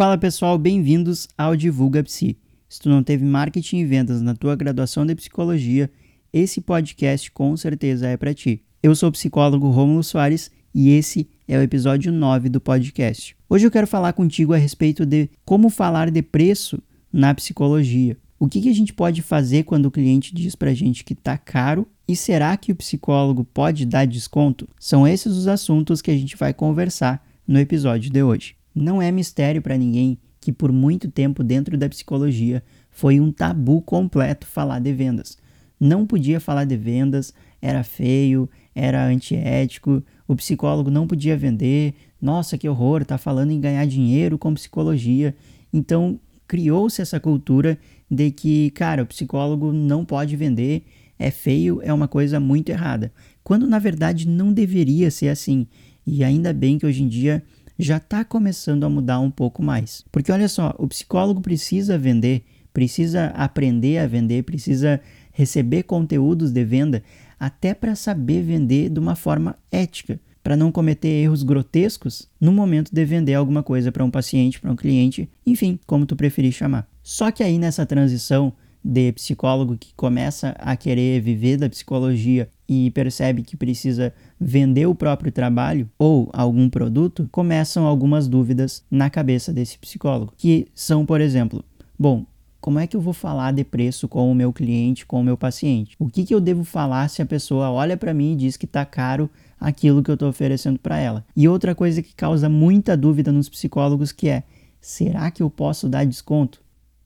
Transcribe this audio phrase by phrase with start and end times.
[0.00, 2.38] Fala pessoal, bem-vindos ao Divulga Psi.
[2.70, 5.90] Se tu não teve marketing e vendas na tua graduação de psicologia,
[6.32, 8.62] esse podcast com certeza é para ti.
[8.82, 13.36] Eu sou o psicólogo Rômulo Soares e esse é o episódio 9 do podcast.
[13.46, 16.82] Hoje eu quero falar contigo a respeito de como falar de preço
[17.12, 18.16] na psicologia.
[18.38, 21.12] O que, que a gente pode fazer quando o cliente diz para a gente que
[21.12, 24.66] está caro e será que o psicólogo pode dar desconto?
[24.80, 28.59] São esses os assuntos que a gente vai conversar no episódio de hoje.
[28.74, 33.82] Não é mistério para ninguém que por muito tempo dentro da psicologia foi um tabu
[33.82, 35.36] completo falar de vendas.
[35.78, 41.94] Não podia falar de vendas, era feio, era antiético, o psicólogo não podia vender.
[42.20, 45.34] Nossa, que horror, tá falando em ganhar dinheiro com psicologia.
[45.72, 47.78] Então, criou-se essa cultura
[48.10, 50.84] de que, cara, o psicólogo não pode vender,
[51.18, 53.12] é feio, é uma coisa muito errada.
[53.44, 55.66] Quando na verdade não deveria ser assim.
[56.06, 57.42] E ainda bem que hoje em dia
[57.80, 60.04] já está começando a mudar um pouco mais.
[60.12, 65.00] Porque olha só, o psicólogo precisa vender, precisa aprender a vender, precisa
[65.32, 67.02] receber conteúdos de venda,
[67.38, 72.90] até para saber vender de uma forma ética, para não cometer erros grotescos no momento
[72.92, 76.86] de vender alguma coisa para um paciente, para um cliente, enfim, como tu preferir chamar.
[77.02, 82.90] Só que aí nessa transição de psicólogo que começa a querer viver da psicologia e
[82.92, 89.52] percebe que precisa vender o próprio trabalho ou algum produto, começam algumas dúvidas na cabeça
[89.52, 91.64] desse psicólogo, que são, por exemplo,
[91.98, 92.24] bom,
[92.60, 95.36] como é que eu vou falar de preço com o meu cliente, com o meu
[95.36, 95.96] paciente?
[95.98, 98.66] O que, que eu devo falar se a pessoa olha para mim e diz que
[98.66, 101.24] está caro aquilo que eu estou oferecendo para ela?
[101.34, 104.42] E outra coisa que causa muita dúvida nos psicólogos que é,
[104.78, 106.62] será que eu posso dar desconto?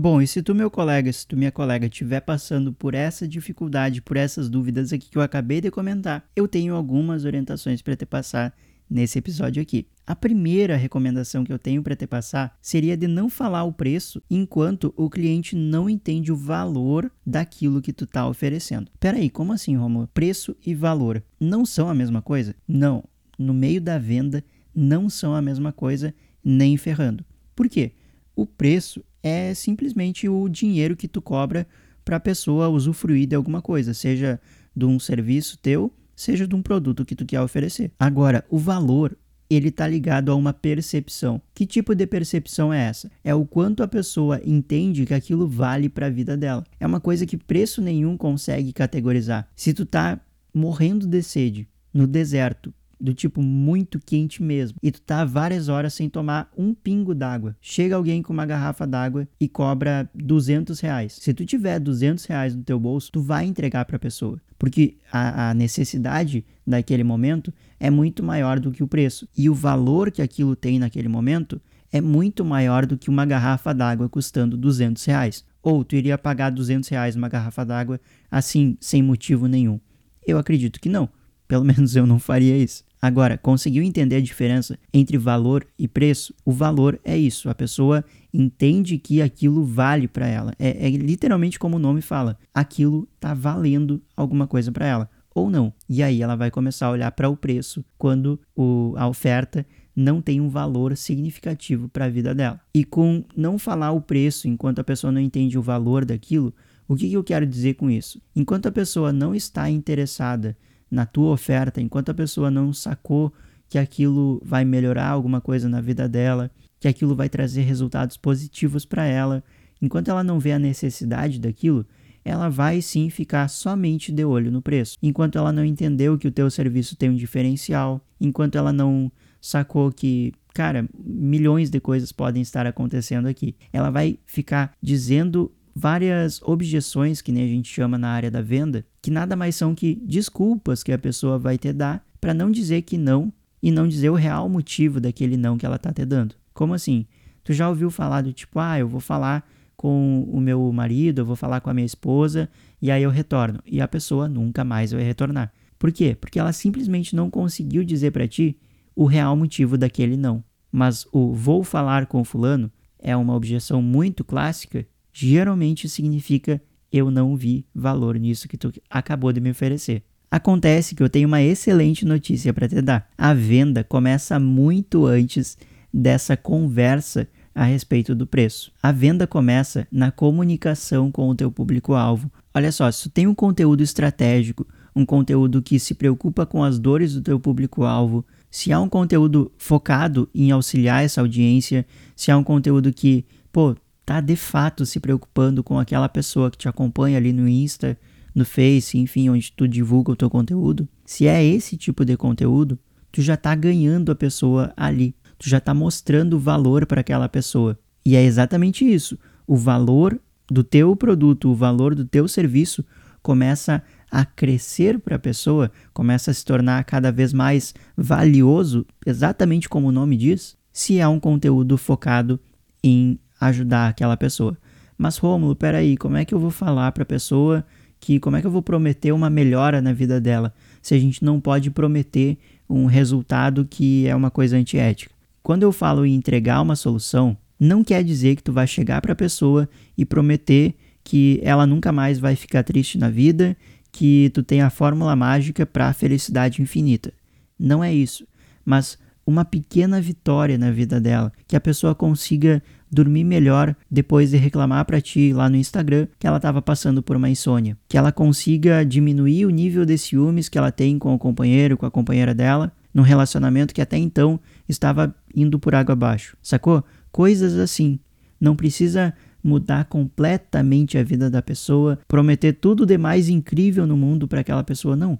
[0.00, 4.00] Bom, e se tu, meu colega, se tu, minha colega, estiver passando por essa dificuldade,
[4.00, 8.06] por essas dúvidas aqui que eu acabei de comentar, eu tenho algumas orientações para te
[8.06, 8.54] passar
[8.88, 9.88] nesse episódio aqui.
[10.06, 14.22] A primeira recomendação que eu tenho para te passar seria de não falar o preço
[14.30, 18.92] enquanto o cliente não entende o valor daquilo que tu está oferecendo.
[19.00, 20.06] Peraí, como assim, Romulo?
[20.14, 22.54] Preço e valor não são a mesma coisa?
[22.68, 23.02] Não.
[23.36, 26.14] No meio da venda, não são a mesma coisa,
[26.44, 27.24] nem ferrando.
[27.56, 27.90] Por quê?
[28.36, 31.66] O preço é simplesmente o dinheiro que tu cobra
[32.04, 34.40] para a pessoa usufruir de alguma coisa, seja
[34.74, 37.92] de um serviço teu, seja de um produto que tu quer oferecer.
[37.98, 39.16] Agora, o valor
[39.50, 41.40] ele está ligado a uma percepção.
[41.54, 43.10] Que tipo de percepção é essa?
[43.24, 46.64] É o quanto a pessoa entende que aquilo vale para a vida dela.
[46.78, 49.48] É uma coisa que preço nenhum consegue categorizar.
[49.56, 50.20] Se tu tá
[50.52, 55.94] morrendo de sede no deserto do tipo muito quente mesmo, e tu tá várias horas
[55.94, 57.56] sem tomar um pingo d'água.
[57.60, 61.12] Chega alguém com uma garrafa d'água e cobra 200 reais.
[61.20, 64.96] Se tu tiver 200 reais no teu bolso, tu vai entregar para a pessoa, porque
[65.12, 70.10] a, a necessidade daquele momento é muito maior do que o preço e o valor
[70.10, 71.60] que aquilo tem naquele momento
[71.92, 75.44] é muito maior do que uma garrafa d'água custando 200 reais.
[75.62, 78.00] Ou tu iria pagar 200 reais uma garrafa d'água
[78.30, 79.80] assim, sem motivo nenhum?
[80.26, 81.08] Eu acredito que não.
[81.46, 82.84] Pelo menos eu não faria isso.
[83.00, 86.34] Agora, conseguiu entender a diferença entre valor e preço?
[86.44, 88.04] O valor é isso, a pessoa
[88.34, 90.52] entende que aquilo vale para ela.
[90.58, 95.48] É, é, literalmente como o nome fala, aquilo está valendo alguma coisa para ela ou
[95.48, 95.72] não.
[95.88, 99.64] E aí ela vai começar a olhar para o preço quando o, a oferta
[99.94, 102.60] não tem um valor significativo para a vida dela.
[102.74, 106.54] E com não falar o preço enquanto a pessoa não entende o valor daquilo,
[106.86, 108.20] o que, que eu quero dizer com isso?
[108.34, 110.56] Enquanto a pessoa não está interessada
[110.90, 113.32] na tua oferta, enquanto a pessoa não sacou
[113.68, 116.50] que aquilo vai melhorar alguma coisa na vida dela,
[116.80, 119.42] que aquilo vai trazer resultados positivos para ela,
[119.80, 121.84] enquanto ela não vê a necessidade daquilo,
[122.24, 124.96] ela vai sim ficar somente de olho no preço.
[125.02, 129.10] Enquanto ela não entendeu que o teu serviço tem um diferencial, enquanto ela não
[129.40, 133.54] sacou que, cara, milhões de coisas podem estar acontecendo aqui.
[133.72, 138.84] Ela vai ficar dizendo várias objeções, que nem a gente chama na área da venda,
[139.00, 142.82] que nada mais são que desculpas que a pessoa vai te dar para não dizer
[142.82, 146.34] que não e não dizer o real motivo daquele não que ela tá te dando.
[146.52, 147.06] Como assim?
[147.44, 151.24] Tu já ouviu falar do tipo, ah, eu vou falar com o meu marido, eu
[151.24, 152.48] vou falar com a minha esposa
[152.82, 153.60] e aí eu retorno.
[153.64, 155.52] E a pessoa nunca mais vai retornar.
[155.78, 156.16] Por quê?
[156.20, 158.58] Porque ela simplesmente não conseguiu dizer para ti
[158.96, 160.42] o real motivo daquele não.
[160.72, 166.60] Mas o vou falar com fulano é uma objeção muito clássica geralmente significa
[166.92, 170.02] eu não vi valor nisso que tu acabou de me oferecer.
[170.30, 173.08] Acontece que eu tenho uma excelente notícia para te dar.
[173.16, 175.56] A venda começa muito antes
[175.92, 178.70] dessa conversa a respeito do preço.
[178.82, 182.30] A venda começa na comunicação com o teu público-alvo.
[182.54, 186.78] Olha só, se tu tem um conteúdo estratégico, um conteúdo que se preocupa com as
[186.78, 192.38] dores do teu público-alvo, Se há um conteúdo focado em auxiliar essa audiência, se há
[192.38, 193.76] um conteúdo que, pô,
[194.08, 197.94] tá de fato se preocupando com aquela pessoa que te acompanha ali no Insta,
[198.34, 202.78] no Face, enfim, onde tu divulga o teu conteúdo, se é esse tipo de conteúdo,
[203.12, 205.14] tu já tá ganhando a pessoa ali.
[205.38, 207.78] Tu já tá mostrando valor para aquela pessoa.
[208.02, 209.18] E é exatamente isso.
[209.46, 210.18] O valor
[210.50, 212.82] do teu produto, o valor do teu serviço
[213.22, 219.68] começa a crescer para a pessoa, começa a se tornar cada vez mais valioso, exatamente
[219.68, 222.40] como o nome diz, se é um conteúdo focado
[222.82, 224.56] em ajudar aquela pessoa.
[224.96, 227.64] Mas Rômulo, peraí, como é que eu vou falar para a pessoa
[228.00, 231.24] que como é que eu vou prometer uma melhora na vida dela se a gente
[231.24, 232.38] não pode prometer
[232.68, 235.14] um resultado que é uma coisa antiética?
[235.42, 239.12] Quando eu falo em entregar uma solução, não quer dizer que tu vai chegar para
[239.12, 243.56] a pessoa e prometer que ela nunca mais vai ficar triste na vida,
[243.90, 247.12] que tu tem a fórmula mágica para a felicidade infinita.
[247.58, 248.26] Não é isso,
[248.64, 254.36] mas uma pequena vitória na vida dela, que a pessoa consiga dormir melhor depois de
[254.36, 258.12] reclamar para ti lá no Instagram que ela estava passando por uma insônia, que ela
[258.12, 262.34] consiga diminuir o nível de ciúmes que ela tem com o companheiro, com a companheira
[262.34, 266.36] dela, num relacionamento que até então estava indo por água abaixo.
[266.42, 266.84] Sacou?
[267.12, 267.98] Coisas assim.
[268.40, 269.12] Não precisa
[269.42, 274.64] mudar completamente a vida da pessoa, prometer tudo de mais incrível no mundo para aquela
[274.64, 275.18] pessoa, não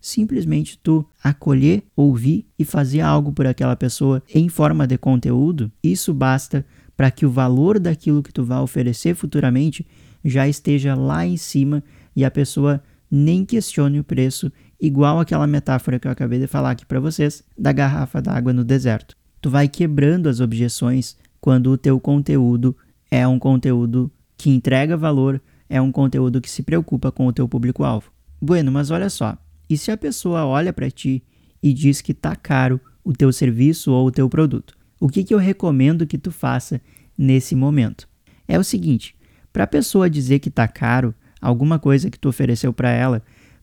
[0.00, 6.14] simplesmente tu acolher, ouvir e fazer algo por aquela pessoa em forma de conteúdo, isso
[6.14, 6.64] basta
[7.00, 9.86] para que o valor daquilo que tu vai oferecer futuramente
[10.22, 11.82] já esteja lá em cima
[12.14, 16.72] e a pessoa nem questione o preço, igual aquela metáfora que eu acabei de falar
[16.72, 19.16] aqui para vocês da garrafa d'água no deserto.
[19.40, 22.76] Tu vai quebrando as objeções quando o teu conteúdo
[23.10, 27.48] é um conteúdo que entrega valor, é um conteúdo que se preocupa com o teu
[27.48, 28.12] público-alvo.
[28.38, 29.38] Bueno, mas olha só,
[29.70, 31.24] e se a pessoa olha para ti
[31.62, 34.78] e diz que tá caro o teu serviço ou o teu produto?
[35.00, 36.78] O que, que eu recomendo que tu faça
[37.16, 38.06] nesse momento?
[38.46, 39.16] É o seguinte,
[39.50, 43.22] para a pessoa dizer que tá caro alguma coisa que tu ofereceu para ela,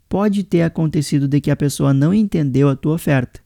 [0.10, 3.39] pode ter acontecido de que a pessoa não entendeu a tua oferta,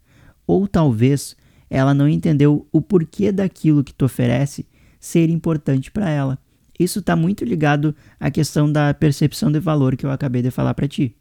[0.48, 1.36] ou talvez
[1.70, 4.66] ela não entendeu o porquê daquilo que tu oferece
[4.98, 6.40] ser importante para ela.
[6.80, 10.74] Isso está muito ligado à questão da percepção de valor que eu acabei de falar
[10.74, 11.16] para ti.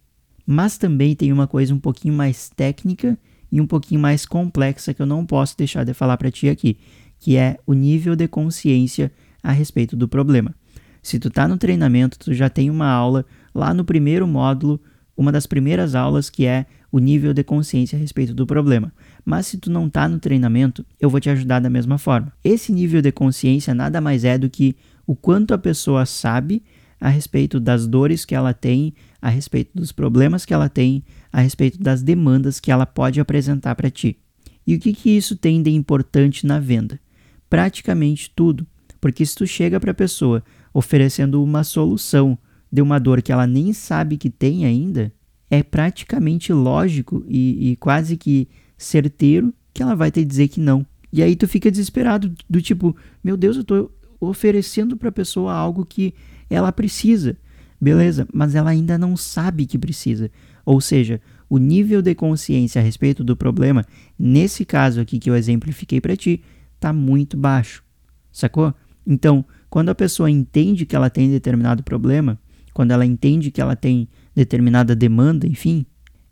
[0.47, 3.19] Mas também tem uma coisa um pouquinho mais técnica
[3.51, 6.79] e um pouquinho mais complexa que eu não posso deixar de falar para ti aqui,
[7.19, 9.11] que é o nível de consciência
[9.43, 10.55] a respeito do problema.
[11.03, 13.25] Se tu tá no treinamento, tu já tem uma aula
[13.55, 14.81] lá no primeiro módulo,
[15.17, 18.93] uma das primeiras aulas que é o nível de consciência a respeito do problema.
[19.25, 22.33] Mas se tu não tá no treinamento, eu vou te ajudar da mesma forma.
[22.43, 24.77] Esse nível de consciência nada mais é do que
[25.07, 26.63] o quanto a pessoa sabe
[27.01, 28.93] a respeito das dores que ela tem,
[29.23, 31.03] a respeito dos problemas que ela tem,
[31.33, 34.19] a respeito das demandas que ela pode apresentar para ti.
[34.67, 37.01] E o que, que isso tem de importante na venda?
[37.49, 38.67] Praticamente tudo,
[39.01, 40.43] porque se tu chega para a pessoa
[40.73, 42.39] oferecendo uma solução
[42.71, 45.13] de uma dor que ela nem sabe que tem ainda,
[45.51, 48.49] é praticamente lógico e, e quase que
[48.79, 50.87] certeiro que ela vai te dizer que não.
[51.13, 55.53] E aí tu fica desesperado, do tipo, meu Deus, eu estou oferecendo para a pessoa
[55.53, 56.15] algo que
[56.49, 57.37] ela precisa,
[57.81, 60.31] beleza, mas ela ainda não sabe que precisa.
[60.71, 63.85] Ou seja, o nível de consciência a respeito do problema,
[64.17, 66.45] nesse caso aqui que eu exemplifiquei para ti,
[66.77, 67.83] está muito baixo.
[68.31, 68.73] Sacou?
[69.05, 72.39] Então, quando a pessoa entende que ela tem determinado problema,
[72.73, 75.85] quando ela entende que ela tem determinada demanda, enfim,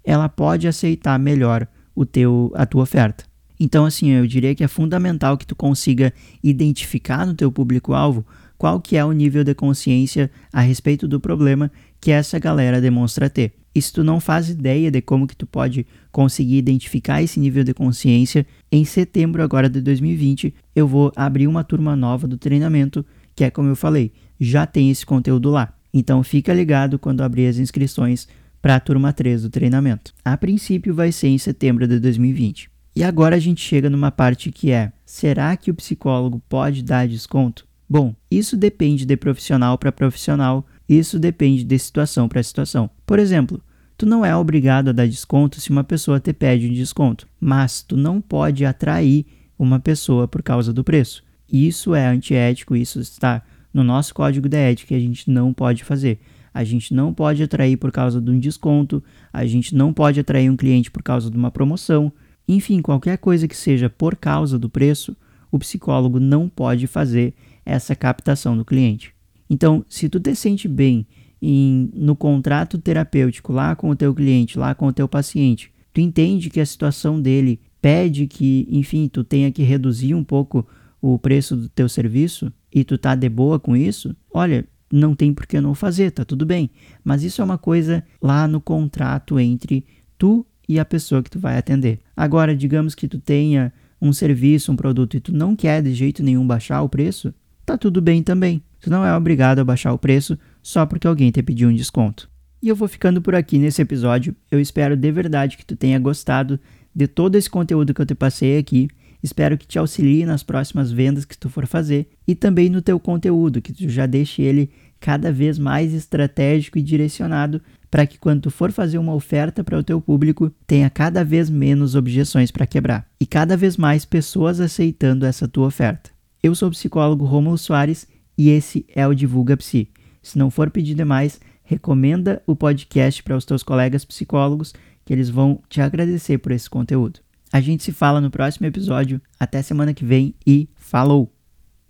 [0.04, 1.66] ela pode aceitar melhor
[1.96, 3.24] o teu a tua oferta.
[3.58, 6.14] Então, assim, eu diria que é fundamental que tu consiga
[6.44, 8.24] identificar no teu público-alvo
[8.56, 13.28] qual que é o nível de consciência a respeito do problema que essa galera demonstra
[13.28, 13.58] ter.
[13.78, 17.62] E se tu não faz ideia de como que tu pode conseguir identificar esse nível
[17.62, 23.06] de consciência, em setembro agora de 2020, eu vou abrir uma turma nova do treinamento,
[23.36, 25.72] que é como eu falei, já tem esse conteúdo lá.
[25.94, 28.26] Então fica ligado quando abrir as inscrições
[28.60, 30.12] para a turma 3 do treinamento.
[30.24, 32.68] A princípio vai ser em setembro de 2020.
[32.96, 37.06] E agora a gente chega numa parte que é: será que o psicólogo pode dar
[37.06, 37.64] desconto?
[37.88, 42.90] Bom, isso depende de profissional para profissional, isso depende de situação para situação.
[43.06, 43.62] Por exemplo,
[43.98, 47.82] tu não é obrigado a dar desconto se uma pessoa te pede um desconto, mas
[47.82, 49.26] tu não pode atrair
[49.58, 51.24] uma pessoa por causa do preço.
[51.52, 53.42] Isso é antiético, isso está
[53.74, 56.20] no nosso código de ética, a gente não pode fazer.
[56.54, 59.02] A gente não pode atrair por causa de um desconto,
[59.32, 62.12] a gente não pode atrair um cliente por causa de uma promoção.
[62.46, 65.16] Enfim, qualquer coisa que seja por causa do preço,
[65.50, 67.34] o psicólogo não pode fazer
[67.66, 69.12] essa captação do cliente.
[69.50, 71.06] Então, se tu te sente bem
[71.40, 76.00] em, no contrato terapêutico lá com o teu cliente, lá com o teu paciente, tu
[76.00, 80.66] entende que a situação dele pede que, enfim, tu tenha que reduzir um pouco
[81.00, 85.32] o preço do teu serviço e tu tá de boa com isso, olha, não tem
[85.32, 86.70] por que não fazer, tá tudo bem.
[87.04, 89.84] Mas isso é uma coisa lá no contrato entre
[90.16, 92.00] tu e a pessoa que tu vai atender.
[92.16, 96.22] Agora, digamos que tu tenha um serviço, um produto e tu não quer de jeito
[96.22, 98.62] nenhum baixar o preço, tá tudo bem também.
[98.80, 102.28] Tu não é obrigado a baixar o preço só porque alguém te pediu um desconto.
[102.62, 104.36] E eu vou ficando por aqui nesse episódio.
[104.50, 106.60] Eu espero de verdade que tu tenha gostado
[106.94, 108.86] de todo esse conteúdo que eu te passei aqui.
[109.22, 113.00] Espero que te auxilie nas próximas vendas que tu for fazer e também no teu
[113.00, 114.70] conteúdo, que tu já deixe ele
[115.00, 119.78] cada vez mais estratégico e direcionado para que quando tu for fazer uma oferta para
[119.78, 124.60] o teu público, tenha cada vez menos objeções para quebrar e cada vez mais pessoas
[124.60, 126.10] aceitando essa tua oferta.
[126.42, 128.06] Eu sou o psicólogo Romulo Soares
[128.36, 129.88] e esse é o Divulga Psi.
[130.22, 135.30] Se não for pedir demais, recomenda o podcast para os teus colegas psicólogos que eles
[135.30, 137.20] vão te agradecer por esse conteúdo.
[137.52, 139.20] A gente se fala no próximo episódio.
[139.40, 141.37] Até semana que vem e falou!